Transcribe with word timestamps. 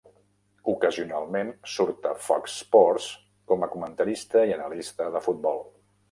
Ocasionalment 0.71 1.49
surt 1.73 2.07
a 2.11 2.13
Fox 2.27 2.55
Sports 2.61 3.09
com 3.51 3.65
a 3.65 3.69
comentarista 3.73 4.43
i 4.53 4.55
analista 4.57 5.09
de 5.17 5.23
futbol. 5.27 5.63